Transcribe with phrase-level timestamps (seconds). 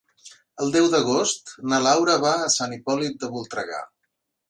[0.63, 3.89] El deu d'agost na Laura va a Sant Hipòlit de Voltregà.